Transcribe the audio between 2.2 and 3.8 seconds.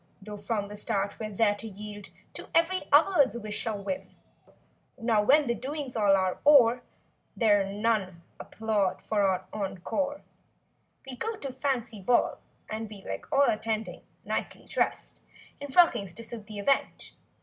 To every other's wish or